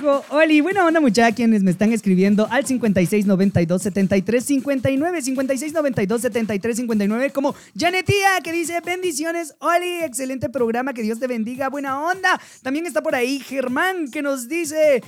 [0.02, 8.40] Oli, buena onda muchachos quienes me están escribiendo al 5692 73 5692 73 como Janetía
[8.42, 12.40] que dice bendiciones Oli, excelente programa, que Dios te bendiga, buena onda.
[12.62, 15.02] También está por ahí Germán que nos dice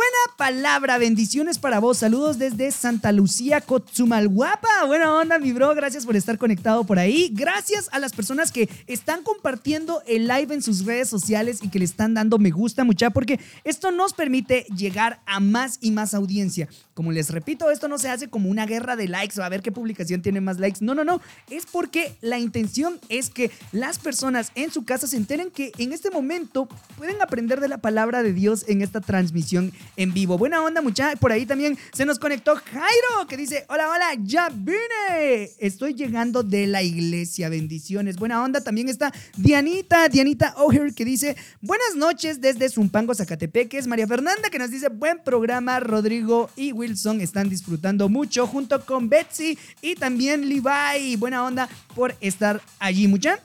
[0.00, 0.96] buena palabra.
[0.96, 1.98] Bendiciones para vos.
[1.98, 4.86] Saludos desde Santa Lucía, Cotzumalguapa.
[4.86, 5.74] Buena onda, mi bro.
[5.74, 7.30] Gracias por estar conectado por ahí.
[7.34, 11.78] Gracias a las personas que están compartiendo el live en sus redes sociales y que
[11.78, 16.14] le están dando me gusta mucha porque esto nos permite llegar a más y más
[16.14, 16.66] audiencia.
[16.94, 19.60] Como les repito, esto no se hace como una guerra de likes o a ver
[19.60, 20.78] qué publicación tiene más likes.
[20.80, 21.20] No, no, no.
[21.50, 25.92] Es porque la intención es que las personas en su casa se enteren que en
[25.92, 30.38] este momento pueden aprender de la palabra de Dios en esta transmisión en vivo.
[30.38, 31.16] Buena onda, mucha.
[31.16, 35.50] Por ahí también se nos conectó Jairo que dice: Hola, hola, ya vine.
[35.58, 37.48] Estoy llegando de la iglesia.
[37.48, 38.16] Bendiciones.
[38.16, 38.60] Buena onda.
[38.60, 43.86] También está Dianita, Dianita O'Hare que dice: Buenas noches desde Zumpango, Zacatepeques.
[43.86, 45.80] María Fernanda que nos dice: Buen programa.
[45.80, 51.16] Rodrigo y Wilson están disfrutando mucho junto con Betsy y también Levi.
[51.16, 53.38] Buena onda por estar allí, mucha.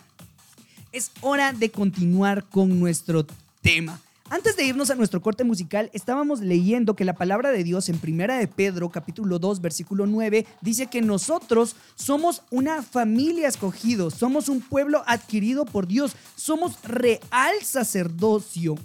[0.92, 3.26] Es hora de continuar con nuestro
[3.62, 4.00] tema.
[4.28, 8.00] Antes de irnos a nuestro corte musical, estábamos leyendo que la palabra de Dios en
[8.00, 14.50] Primera de Pedro, capítulo 2, versículo 9, dice que nosotros somos una familia escogido, somos
[14.50, 18.76] un pueblo adquirido por Dios, somos real sacerdocio.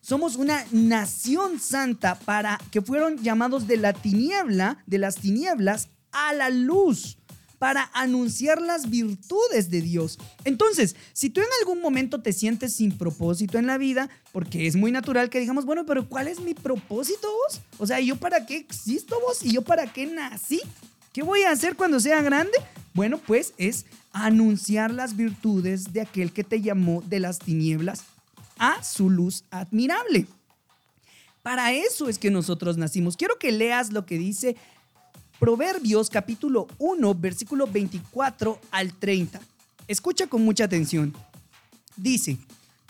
[0.00, 6.32] Somos una nación santa para que fueron llamados de la tiniebla, de las tinieblas a
[6.32, 7.18] la luz
[7.58, 10.18] para anunciar las virtudes de Dios.
[10.44, 14.76] Entonces, si tú en algún momento te sientes sin propósito en la vida, porque es
[14.76, 17.60] muy natural que digamos, bueno, pero ¿cuál es mi propósito vos?
[17.78, 19.42] O sea, ¿yo para qué existo vos?
[19.42, 20.60] ¿Y yo para qué nací?
[21.12, 22.52] ¿Qué voy a hacer cuando sea grande?
[22.94, 28.04] Bueno, pues es anunciar las virtudes de aquel que te llamó de las tinieblas
[28.58, 30.26] a su luz admirable.
[31.42, 33.16] Para eso es que nosotros nacimos.
[33.16, 34.56] Quiero que leas lo que dice
[35.38, 39.40] Proverbios capítulo 1, versículo 24 al 30.
[39.86, 41.14] Escucha con mucha atención.
[41.96, 42.38] Dice,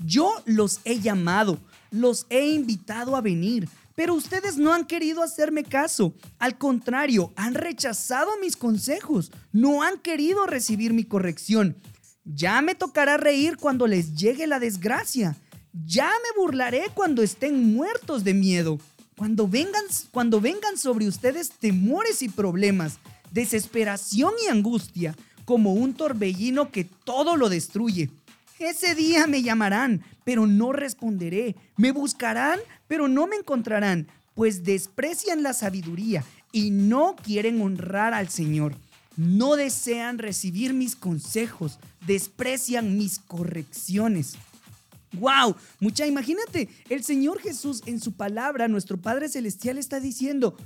[0.02, 1.58] yo los he llamado,
[1.90, 6.14] los he invitado a venir, pero ustedes no han querido hacerme caso.
[6.38, 11.76] Al contrario, han rechazado mis consejos, no han querido recibir mi corrección.
[12.24, 15.36] Ya me tocará reír cuando les llegue la desgracia.
[15.84, 18.78] Ya me burlaré cuando estén muertos de miedo.
[19.18, 22.98] Cuando vengan, cuando vengan sobre ustedes temores y problemas,
[23.32, 28.10] desesperación y angustia, como un torbellino que todo lo destruye.
[28.60, 31.56] Ese día me llamarán, pero no responderé.
[31.76, 34.06] Me buscarán, pero no me encontrarán,
[34.36, 38.76] pues desprecian la sabiduría y no quieren honrar al Señor.
[39.16, 44.36] No desean recibir mis consejos, desprecian mis correcciones.
[45.12, 45.56] ¡Wow!
[45.80, 50.56] Mucha, imagínate, el Señor Jesús en su palabra, nuestro Padre Celestial está diciendo,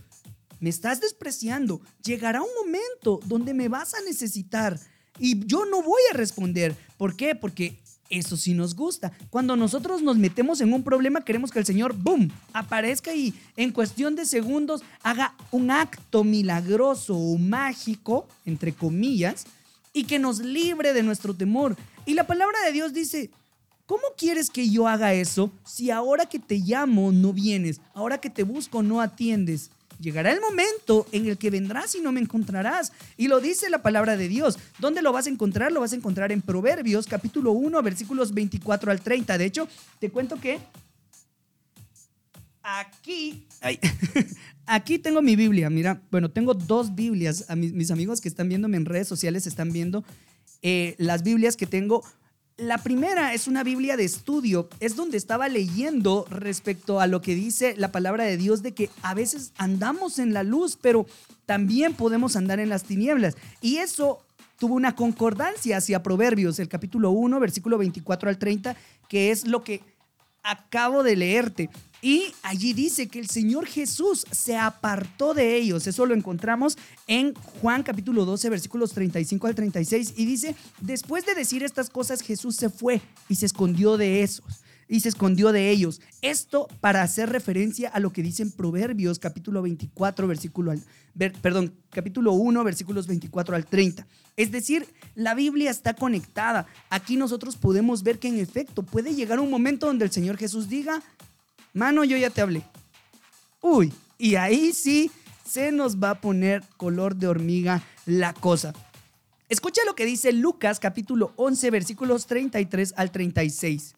[0.60, 4.78] me estás despreciando, llegará un momento donde me vas a necesitar
[5.18, 6.76] y yo no voy a responder.
[6.96, 7.34] ¿Por qué?
[7.34, 7.78] Porque
[8.10, 9.12] eso sí nos gusta.
[9.30, 13.72] Cuando nosotros nos metemos en un problema, queremos que el Señor, ¡boom!, aparezca y en
[13.72, 19.46] cuestión de segundos haga un acto milagroso o mágico, entre comillas,
[19.92, 21.76] y que nos libre de nuestro temor.
[22.04, 23.30] Y la palabra de Dios dice,
[23.92, 28.30] ¿Cómo quieres que yo haga eso si ahora que te llamo no vienes, ahora que
[28.30, 29.70] te busco no atiendes?
[30.00, 32.90] Llegará el momento en el que vendrás y no me encontrarás.
[33.18, 34.58] Y lo dice la palabra de Dios.
[34.78, 35.72] ¿Dónde lo vas a encontrar?
[35.72, 39.36] Lo vas a encontrar en Proverbios capítulo 1, versículos 24 al 30.
[39.36, 39.68] De hecho,
[39.98, 40.58] te cuento que
[42.62, 43.46] aquí,
[44.64, 45.68] aquí tengo mi Biblia.
[45.68, 47.44] Mira, bueno, tengo dos Biblias.
[47.50, 50.02] A mis, mis amigos que están viéndome en redes sociales están viendo
[50.62, 52.02] eh, las Biblias que tengo
[52.56, 57.34] la primera es una Biblia de estudio, es donde estaba leyendo respecto a lo que
[57.34, 61.06] dice la palabra de Dios de que a veces andamos en la luz, pero
[61.46, 63.36] también podemos andar en las tinieblas.
[63.60, 64.20] Y eso
[64.58, 68.76] tuvo una concordancia hacia Proverbios, el capítulo 1, versículo 24 al 30,
[69.08, 69.82] que es lo que
[70.42, 71.70] acabo de leerte.
[72.04, 75.86] Y allí dice que el Señor Jesús se apartó de ellos.
[75.86, 76.76] Eso lo encontramos
[77.06, 80.14] en Juan capítulo 12, versículos 35 al 36.
[80.16, 84.44] Y dice, después de decir estas cosas, Jesús se fue y se escondió de esos.
[84.88, 86.00] Y se escondió de ellos.
[86.22, 90.82] Esto para hacer referencia a lo que dicen Proverbios capítulo 24, versículo al,
[91.40, 94.08] perdón, capítulo 1, versículos 24 al 30.
[94.36, 96.66] Es decir, la Biblia está conectada.
[96.90, 100.68] Aquí nosotros podemos ver que en efecto puede llegar un momento donde el Señor Jesús
[100.68, 101.00] diga,
[101.72, 102.62] mano, yo ya te hablé.
[103.60, 105.10] Uy, y ahí sí
[105.44, 108.72] se nos va a poner color de hormiga la cosa.
[109.48, 113.94] Escucha lo que dice Lucas capítulo 11 versículos 33 al 36.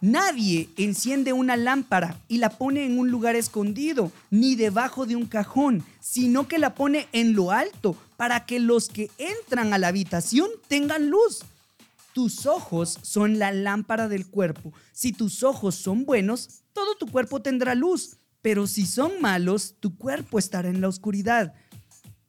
[0.00, 5.26] Nadie enciende una lámpara y la pone en un lugar escondido, ni debajo de un
[5.26, 9.88] cajón, sino que la pone en lo alto para que los que entran a la
[9.88, 11.44] habitación tengan luz.
[12.12, 14.72] Tus ojos son la lámpara del cuerpo.
[14.92, 18.18] Si tus ojos son buenos, todo tu cuerpo tendrá luz.
[18.42, 21.54] pero si son malos, tu cuerpo estará en la oscuridad.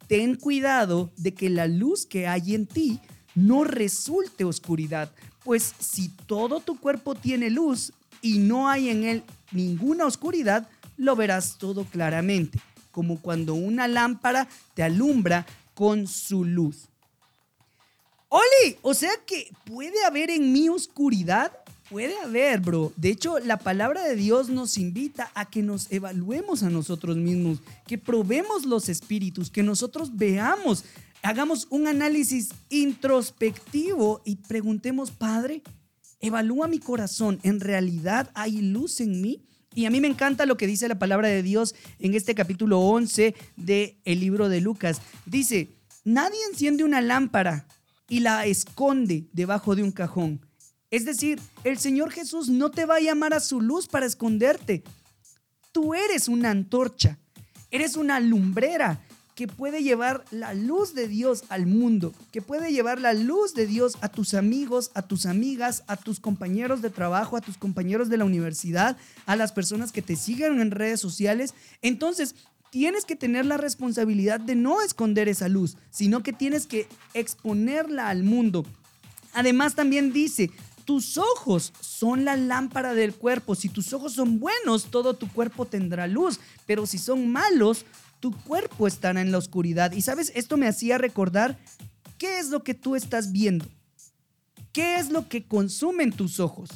[0.08, 3.00] Ten cuidado de que la luz que hay en ti
[3.36, 5.12] no resulte oscuridad,
[5.44, 7.94] pues si todo tu cuerpo tiene luz
[8.24, 14.48] y no hay en él ninguna oscuridad, lo verás todo claramente, como cuando una lámpara
[14.74, 15.46] te alumbra
[15.76, 16.88] con su luz.
[18.30, 21.52] Oli, o sea que puede haber en mí oscuridad.
[21.90, 22.92] Puede haber, bro.
[22.98, 27.60] De hecho, la palabra de Dios nos invita a que nos evaluemos a nosotros mismos,
[27.88, 30.84] que probemos los espíritus, que nosotros veamos,
[31.22, 35.62] hagamos un análisis introspectivo y preguntemos, Padre,
[36.20, 37.40] evalúa mi corazón.
[37.44, 39.46] ¿En realidad hay luz en mí?
[39.74, 42.82] Y a mí me encanta lo que dice la palabra de Dios en este capítulo
[42.82, 45.02] 11 del el libro de Lucas.
[45.26, 45.70] Dice,
[46.04, 47.66] nadie enciende una lámpara
[48.10, 50.47] y la esconde debajo de un cajón.
[50.90, 54.84] Es decir, el Señor Jesús no te va a llamar a su luz para esconderte.
[55.74, 57.18] Tú eres una antorcha,
[57.72, 59.02] eres una lumbrera
[59.36, 63.68] que puede llevar la luz de Dios al mundo, que puede llevar la luz de
[63.68, 68.10] Dios a tus amigos, a tus amigas, a tus compañeros de trabajo, a tus compañeros
[68.10, 71.54] de la universidad, a las personas que te siguen en redes sociales.
[71.84, 72.34] Entonces,
[72.72, 78.10] tienes que tener la responsabilidad de no esconder esa luz, sino que tienes que exponerla
[78.10, 78.66] al mundo.
[79.34, 80.50] Además también dice,
[80.88, 83.56] tus ojos son la lámpara del cuerpo.
[83.56, 87.86] Si tus ojos son buenos, todo tu cuerpo tendrá luz, pero si son malos,
[88.22, 89.92] tu cuerpo estará en la oscuridad.
[89.92, 91.60] Y sabes, esto me hacía recordar
[92.18, 93.66] qué es lo que tú estás viendo.
[94.72, 96.70] ¿Qué es lo que consumen tus ojos?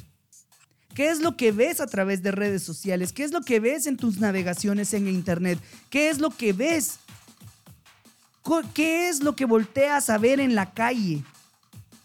[0.94, 3.14] ¿Qué es lo que ves a través de redes sociales?
[3.14, 5.58] ¿Qué es lo que ves en tus navegaciones en internet?
[5.90, 7.00] ¿Qué es lo que ves?
[8.74, 11.24] ¿Qué es lo que volteas a ver en la calle?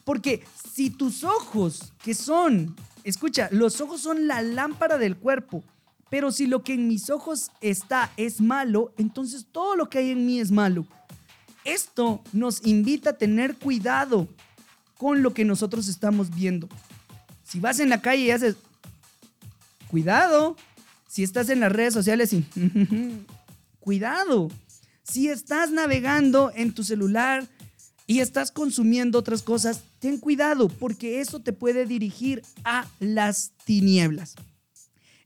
[0.06, 5.64] Porque si tus ojos, que son, escucha, los ojos son la lámpara del cuerpo,
[6.08, 10.10] pero si lo que en mis ojos está es malo, entonces todo lo que hay
[10.10, 10.86] en mí es malo.
[11.64, 14.28] Esto nos invita a tener cuidado
[14.96, 16.68] con lo que nosotros estamos viendo.
[17.42, 18.54] Si vas en la calle y haces,
[19.88, 20.56] cuidado.
[21.08, 22.46] Si estás en las redes sociales y,
[23.80, 24.52] cuidado.
[25.02, 27.48] Si estás navegando en tu celular
[28.06, 34.36] y estás consumiendo otras cosas, ten cuidado porque eso te puede dirigir a las tinieblas.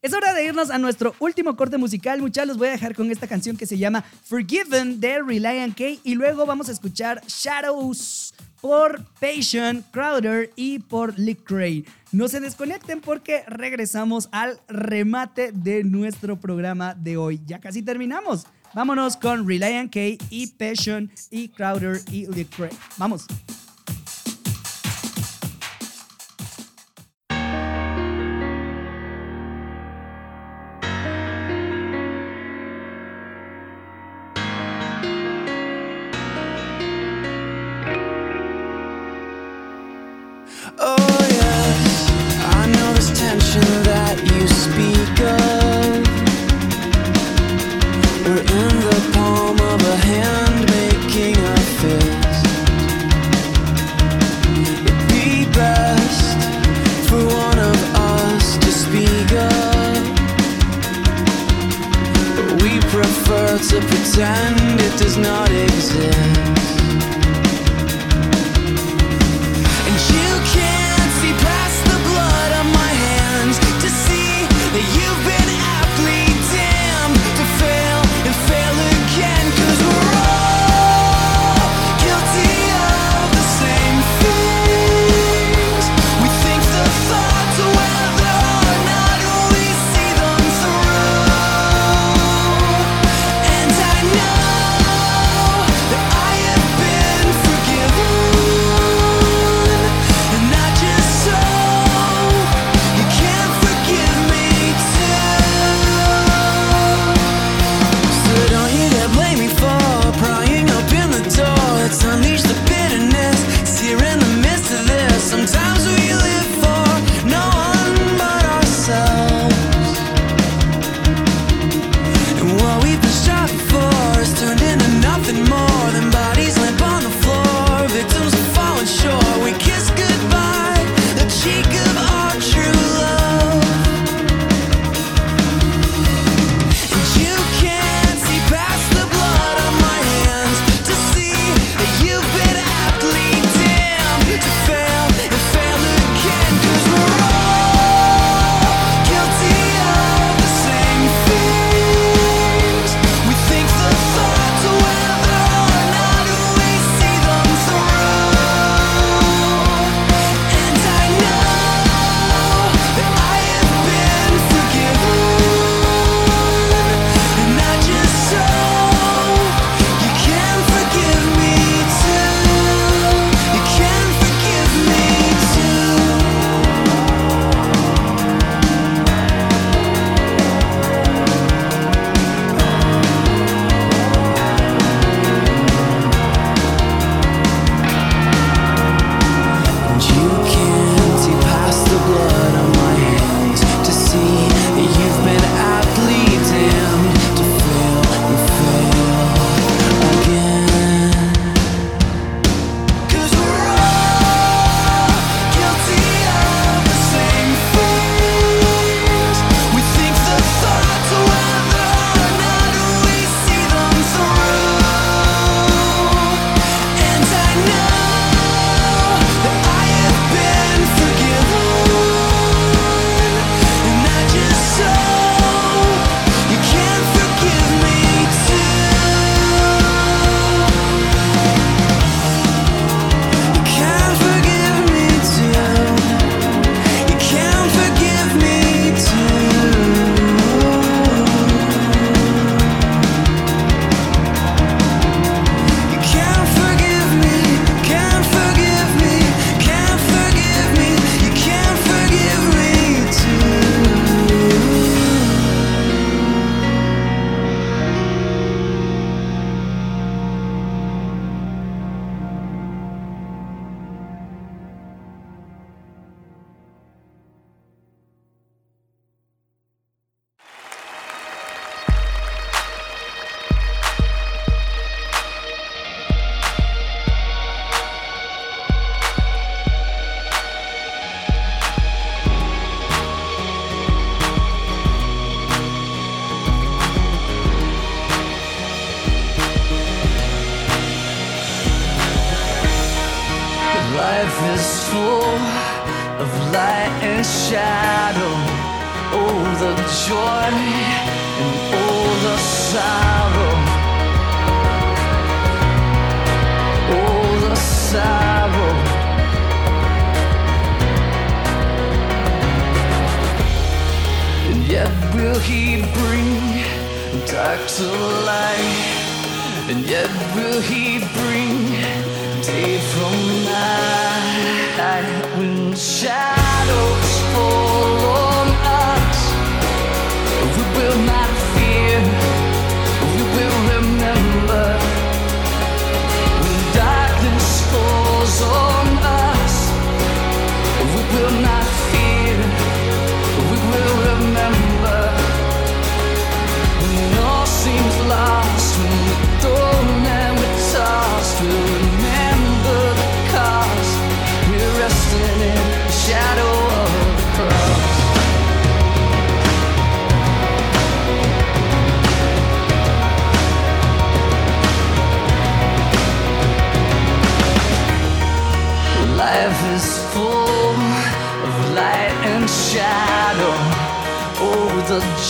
[0.03, 2.49] Es hora de irnos a nuestro último corte musical, muchachos.
[2.49, 6.01] Los voy a dejar con esta canción que se llama Forgiven de Reliant K.
[6.05, 11.85] Y luego vamos a escuchar Shadows por Patient, Crowder y por Lick Cray.
[12.13, 17.43] No se desconecten porque regresamos al remate de nuestro programa de hoy.
[17.47, 18.47] Ya casi terminamos.
[18.73, 20.01] Vámonos con Reliant K
[20.31, 22.71] y Patient y Crowder y Cray.
[22.99, 23.27] Vamos.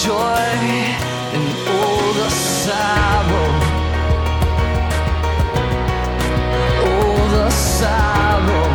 [0.05, 0.15] joy
[1.37, 3.51] and all the sorrow.
[6.87, 8.69] All the sorrow.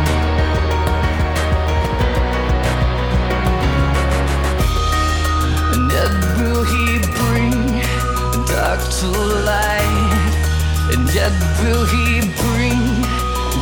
[5.72, 6.86] And yet will he
[7.18, 7.58] bring
[8.46, 9.08] dark to
[9.50, 10.22] light,
[10.92, 12.82] and yet will he bring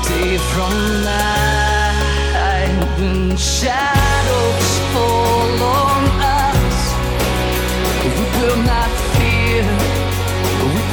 [0.08, 4.93] day from night when shadows.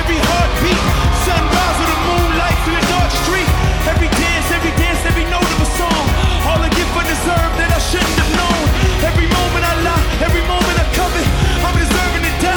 [0.00, 0.82] every heartbeat.
[1.26, 3.48] Sunrise or the moonlight through the dark street.
[3.90, 6.04] Every dance, every dance, every note of a song.
[6.48, 8.62] All I give undeserved that I shouldn't have known.
[9.08, 11.26] Every moment I lie, every moment I covet.
[11.66, 12.53] I'm deserving to die.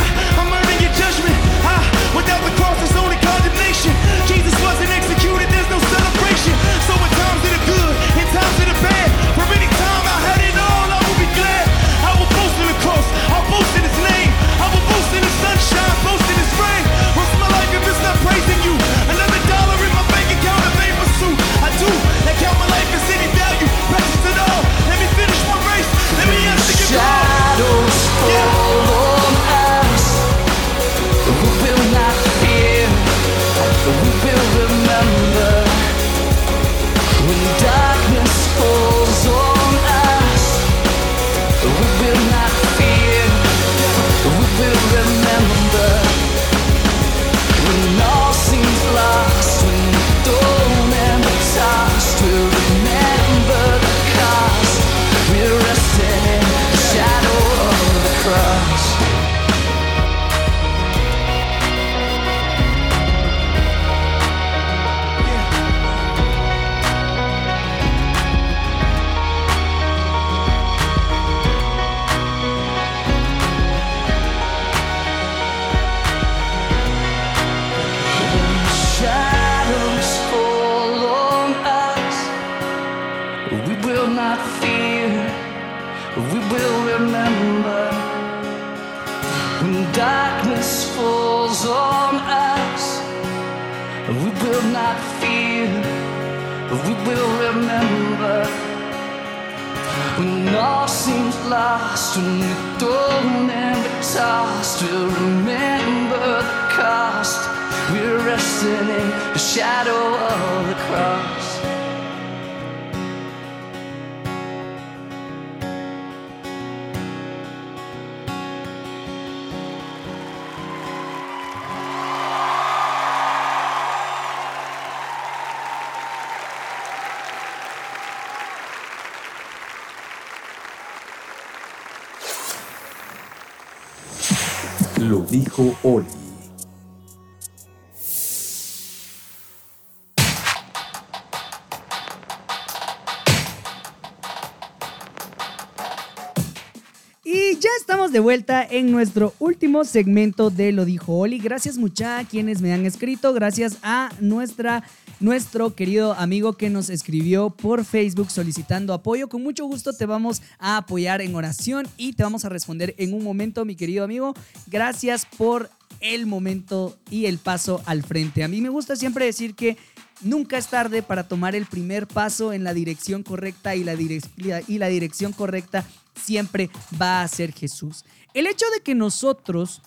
[147.39, 151.37] Y ya estamos de vuelta en nuestro último segmento de Lo Dijo Oli.
[151.37, 153.31] Gracias mucha a quienes me han escrito.
[153.31, 154.83] Gracias a nuestra,
[155.19, 159.29] nuestro querido amigo que nos escribió por Facebook solicitando apoyo.
[159.29, 163.13] Con mucho gusto te vamos a apoyar en oración y te vamos a responder en
[163.13, 164.33] un momento, mi querido amigo.
[164.65, 165.69] Gracias por
[165.99, 168.43] el momento y el paso al frente.
[168.43, 169.77] A mí me gusta siempre decir que
[170.23, 174.63] nunca es tarde para tomar el primer paso en la dirección correcta y la, direc-
[174.67, 175.85] y la dirección correcta
[176.17, 178.05] siempre va a ser Jesús.
[178.33, 179.81] El hecho de que nosotros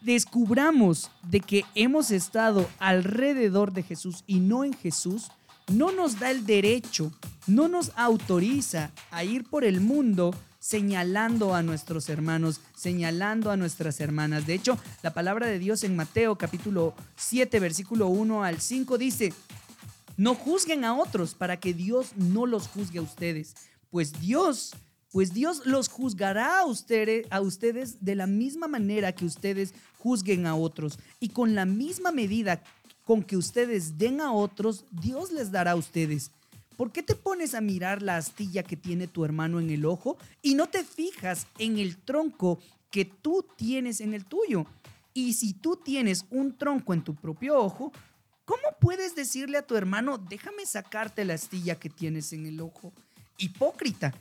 [0.00, 5.30] descubramos de que hemos estado alrededor de Jesús y no en Jesús,
[5.72, 7.10] no nos da el derecho,
[7.46, 14.00] no nos autoriza a ir por el mundo señalando a nuestros hermanos, señalando a nuestras
[14.00, 14.46] hermanas.
[14.46, 19.34] De hecho, la palabra de Dios en Mateo capítulo 7, versículo 1 al 5 dice,
[20.16, 23.54] no juzguen a otros para que Dios no los juzgue a ustedes,
[23.90, 24.74] pues Dios,
[25.14, 30.44] pues Dios los juzgará a ustedes, a ustedes de la misma manera que ustedes juzguen
[30.44, 32.64] a otros y con la misma medida
[33.04, 36.32] con que ustedes den a otros, Dios les dará a ustedes.
[36.76, 40.18] ¿Por qué te pones a mirar la astilla que tiene tu hermano en el ojo
[40.42, 42.58] y no te fijas en el tronco
[42.90, 44.66] que tú tienes en el tuyo?
[45.12, 47.92] Y si tú tienes un tronco en tu propio ojo,
[48.44, 52.92] ¿cómo puedes decirle a tu hermano, déjame sacarte la astilla que tienes en el ojo?
[53.38, 54.12] Hipócrita,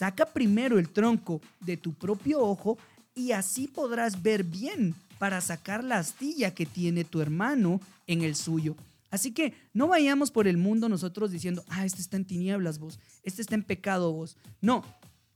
[0.00, 2.78] saca primero el tronco de tu propio ojo
[3.14, 8.34] y así podrás ver bien para sacar la astilla que tiene tu hermano en el
[8.34, 8.76] suyo.
[9.10, 12.98] Así que no vayamos por el mundo nosotros diciendo, ah, este está en tinieblas vos,
[13.24, 14.38] este está en pecado vos.
[14.62, 14.86] No,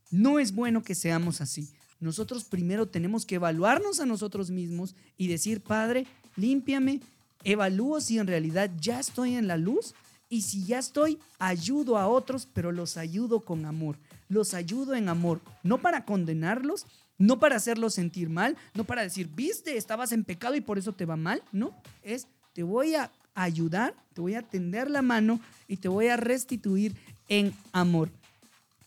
[0.09, 1.69] no es bueno que seamos así.
[1.99, 6.07] Nosotros primero tenemos que evaluarnos a nosotros mismos y decir, Padre,
[6.37, 7.01] límpiame,
[7.43, 9.93] evalúo si en realidad ya estoy en la luz
[10.27, 13.99] y si ya estoy, ayudo a otros, pero los ayudo con amor.
[14.29, 16.85] Los ayudo en amor, no para condenarlos,
[17.17, 20.93] no para hacerlos sentir mal, no para decir, viste, estabas en pecado y por eso
[20.93, 25.39] te va mal, no, es, te voy a ayudar, te voy a tender la mano
[25.67, 26.95] y te voy a restituir
[27.27, 28.09] en amor.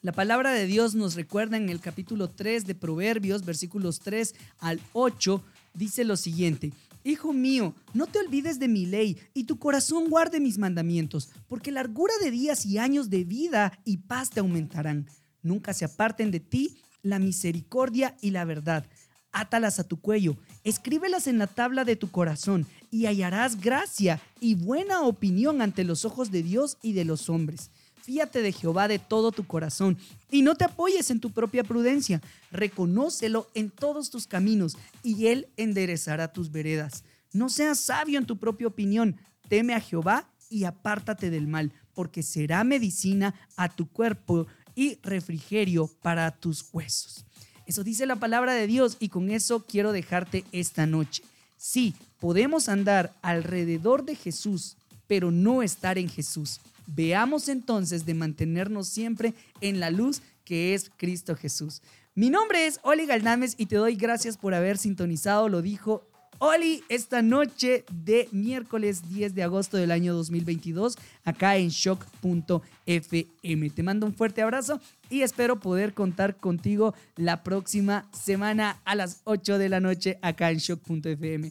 [0.00, 4.80] La palabra de Dios nos recuerda en el capítulo 3 de Proverbios, versículos 3 al
[4.92, 5.42] 8,
[5.74, 6.72] dice lo siguiente.
[7.04, 11.72] Hijo mío, no te olvides de mi ley y tu corazón guarde mis mandamientos, porque
[11.72, 15.06] largura de días y años de vida y paz te aumentarán.
[15.48, 18.84] Nunca se aparten de ti la misericordia y la verdad.
[19.32, 24.54] Átalas a tu cuello, escríbelas en la tabla de tu corazón y hallarás gracia y
[24.54, 27.70] buena opinión ante los ojos de Dios y de los hombres.
[28.02, 29.98] Fíate de Jehová de todo tu corazón
[30.30, 32.22] y no te apoyes en tu propia prudencia.
[32.50, 37.04] Reconócelo en todos tus caminos y Él enderezará tus veredas.
[37.32, 39.16] No seas sabio en tu propia opinión.
[39.48, 44.46] Teme a Jehová y apártate del mal, porque será medicina a tu cuerpo
[44.78, 47.24] y refrigerio para tus huesos.
[47.66, 51.24] Eso dice la palabra de Dios y con eso quiero dejarte esta noche.
[51.56, 54.76] Sí, podemos andar alrededor de Jesús,
[55.08, 56.60] pero no estar en Jesús.
[56.86, 61.82] Veamos entonces de mantenernos siempre en la luz que es Cristo Jesús.
[62.14, 66.07] Mi nombre es Oli Galdames y te doy gracias por haber sintonizado, lo dijo
[66.40, 73.70] Oli, esta noche de miércoles 10 de agosto del año 2022, acá en shock.fm.
[73.70, 74.80] Te mando un fuerte abrazo
[75.10, 80.52] y espero poder contar contigo la próxima semana a las 8 de la noche acá
[80.52, 81.50] en shock.fm.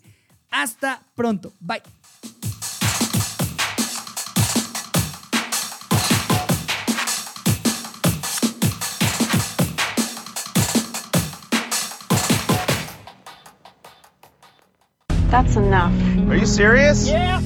[0.52, 1.52] Hasta pronto.
[1.60, 1.82] Bye.
[15.30, 15.94] That's enough.
[16.30, 17.08] Are you serious?
[17.08, 17.42] Yeah.